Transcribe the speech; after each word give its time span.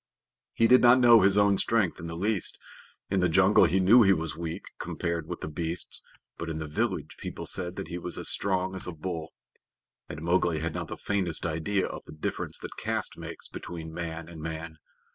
He 0.53 0.65
did 0.65 0.81
not 0.81 0.97
know 0.97 1.21
his 1.21 1.37
own 1.37 1.59
strength 1.59 1.99
in 1.99 2.07
the 2.07 2.15
least. 2.17 2.57
In 3.11 3.19
the 3.19 3.29
jungle 3.29 3.65
he 3.65 3.79
knew 3.79 4.01
he 4.01 4.13
was 4.13 4.35
weak 4.35 4.63
compared 4.79 5.27
with 5.27 5.41
the 5.41 5.47
beasts, 5.47 6.01
but 6.39 6.49
in 6.49 6.57
the 6.57 6.65
village 6.67 7.17
people 7.17 7.45
said 7.45 7.75
that 7.75 7.89
he 7.89 7.99
was 7.99 8.17
as 8.17 8.27
strong 8.27 8.73
as 8.73 8.87
a 8.87 8.93
bull. 8.93 9.31
And 10.09 10.23
Mowgli 10.23 10.57
had 10.57 10.73
not 10.73 10.87
the 10.87 10.97
faintest 10.97 11.45
idea 11.45 11.85
of 11.85 12.03
the 12.05 12.13
difference 12.13 12.57
that 12.63 12.77
caste 12.77 13.15
makes 13.15 13.47
between 13.47 13.93
man 13.93 14.27
and 14.27 14.41
man. 14.41 14.79